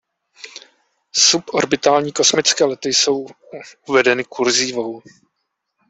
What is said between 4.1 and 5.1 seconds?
"kurzívou".